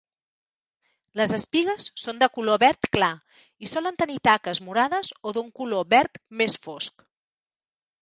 [1.19, 3.11] Les espigues són de color verd clar
[3.67, 7.11] i solen tenir taques morades o d'un color verd més fosc.